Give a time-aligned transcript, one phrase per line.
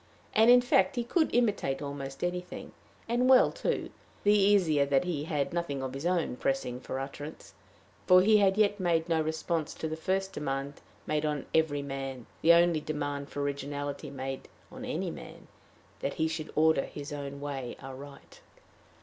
[0.33, 2.71] And in fact he could imitate almost anything
[3.07, 3.91] and well, too
[4.23, 7.53] the easier that he had nothing of his own pressing for utterance;
[8.07, 12.25] for he had yet made no response to the first demand made on every man,
[12.41, 15.47] the only demand for originality made on any man
[15.99, 18.41] that he should order his own way aright.